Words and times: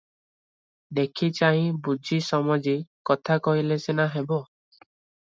ଦେଖି 0.99 1.27
ଚାହିଁ 1.39 1.67
ବୁଝି 1.87 2.17
ସମଜି 2.27 2.73
କଥା 3.11 3.37
କହିଲେ 3.49 3.77
ସିନା 3.85 4.07
ହେବ। 4.15 4.41